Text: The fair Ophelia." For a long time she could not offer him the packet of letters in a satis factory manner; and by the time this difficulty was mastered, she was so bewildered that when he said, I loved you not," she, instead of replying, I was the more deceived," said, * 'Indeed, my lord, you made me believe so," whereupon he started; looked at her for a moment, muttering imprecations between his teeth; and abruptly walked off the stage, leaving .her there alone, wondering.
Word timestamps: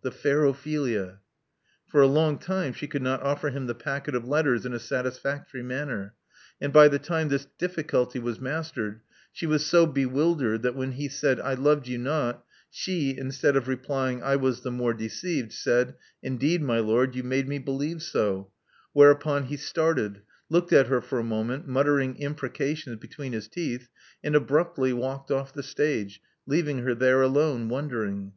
The 0.00 0.10
fair 0.10 0.46
Ophelia." 0.46 1.20
For 1.86 2.00
a 2.00 2.06
long 2.06 2.38
time 2.38 2.72
she 2.72 2.86
could 2.86 3.02
not 3.02 3.22
offer 3.22 3.50
him 3.50 3.66
the 3.66 3.74
packet 3.74 4.14
of 4.14 4.26
letters 4.26 4.64
in 4.64 4.72
a 4.72 4.78
satis 4.78 5.18
factory 5.18 5.62
manner; 5.62 6.14
and 6.62 6.72
by 6.72 6.88
the 6.88 6.98
time 6.98 7.28
this 7.28 7.46
difficulty 7.58 8.18
was 8.18 8.40
mastered, 8.40 9.02
she 9.32 9.44
was 9.44 9.66
so 9.66 9.84
bewildered 9.84 10.62
that 10.62 10.74
when 10.74 10.92
he 10.92 11.10
said, 11.10 11.38
I 11.40 11.52
loved 11.52 11.88
you 11.88 11.98
not," 11.98 12.42
she, 12.70 13.14
instead 13.18 13.54
of 13.54 13.68
replying, 13.68 14.22
I 14.22 14.36
was 14.36 14.62
the 14.62 14.70
more 14.70 14.94
deceived," 14.94 15.52
said, 15.52 15.94
* 16.08 16.22
'Indeed, 16.22 16.62
my 16.62 16.78
lord, 16.78 17.14
you 17.14 17.22
made 17.22 17.46
me 17.46 17.58
believe 17.58 18.02
so," 18.02 18.50
whereupon 18.94 19.42
he 19.42 19.58
started; 19.58 20.22
looked 20.48 20.72
at 20.72 20.86
her 20.86 21.02
for 21.02 21.18
a 21.18 21.22
moment, 21.22 21.68
muttering 21.68 22.16
imprecations 22.16 22.96
between 22.96 23.34
his 23.34 23.46
teeth; 23.46 23.90
and 24.24 24.34
abruptly 24.34 24.94
walked 24.94 25.30
off 25.30 25.52
the 25.52 25.62
stage, 25.62 26.22
leaving 26.46 26.78
.her 26.78 26.94
there 26.94 27.20
alone, 27.20 27.68
wondering. 27.68 28.32